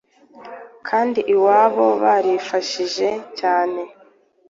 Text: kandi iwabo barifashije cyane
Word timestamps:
kandi 0.87 1.19
iwabo 1.33 1.87
barifashije 2.03 3.09
cyane 3.39 3.81